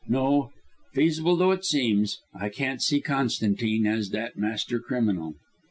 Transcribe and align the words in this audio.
No, 0.07 0.49
feasible 0.93 1.35
though 1.35 1.51
it 1.51 1.63
seems, 1.63 2.17
I 2.33 2.49
can't 2.49 2.81
see 2.81 3.01
Constantine 3.01 3.85
as 3.85 4.09
that 4.09 4.35
master 4.35 4.79
criminal." 4.79 5.35